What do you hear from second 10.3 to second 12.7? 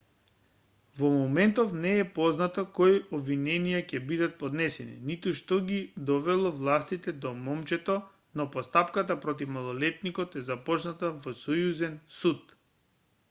е започната во сојузен суд